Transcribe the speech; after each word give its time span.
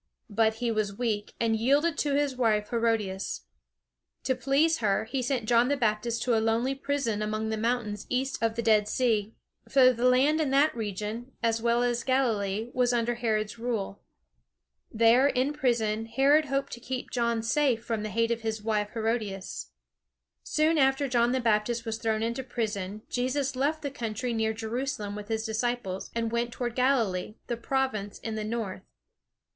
But 0.31 0.55
he 0.55 0.71
was 0.71 0.97
weak, 0.97 1.33
and 1.39 1.55
yielded 1.55 1.95
to 1.99 2.15
his 2.15 2.35
wife 2.35 2.71
Herodias. 2.71 3.41
To 4.23 4.33
please 4.33 4.79
her, 4.79 5.03
he 5.03 5.21
sent 5.21 5.47
John 5.47 5.67
the 5.67 5.77
Baptist 5.77 6.23
to 6.23 6.35
a 6.35 6.41
lonely 6.41 6.73
prison 6.73 7.21
among 7.21 7.49
the 7.49 7.55
mountains 7.57 8.07
east 8.09 8.39
of 8.41 8.55
the 8.55 8.63
Dead 8.63 8.87
Sea; 8.87 9.35
for 9.69 9.93
the 9.93 10.05
land 10.09 10.41
in 10.41 10.49
that 10.49 10.75
region, 10.75 11.33
as 11.43 11.61
well 11.61 11.83
as 11.83 12.03
Galilee, 12.03 12.71
was 12.73 12.93
under 12.93 13.13
Herod's 13.13 13.59
rule. 13.59 14.01
There 14.91 15.27
in 15.27 15.53
prison 15.53 16.07
Herod 16.07 16.45
hoped 16.45 16.73
to 16.73 16.79
keep 16.79 17.11
John 17.11 17.43
safe 17.43 17.85
from 17.85 18.01
the 18.01 18.09
hate 18.09 18.31
of 18.31 18.41
his 18.41 18.63
wife 18.63 18.89
Herodias. 18.95 19.67
Soon 20.41 20.79
after 20.79 21.07
John 21.07 21.31
the 21.31 21.39
Baptist 21.39 21.85
was 21.85 21.99
thrown 21.99 22.23
into 22.23 22.41
prison, 22.43 23.03
Jesus 23.07 23.55
left 23.55 23.83
the 23.83 23.91
country 23.91 24.33
near 24.33 24.51
Jerusalem 24.51 25.15
with 25.15 25.27
his 25.27 25.45
disciples, 25.45 26.09
and 26.15 26.31
went 26.31 26.51
toward 26.51 26.73
Galilee, 26.73 27.35
the 27.45 27.55
province 27.55 28.17
in 28.17 28.33
the 28.33 28.43
north. 28.43 28.81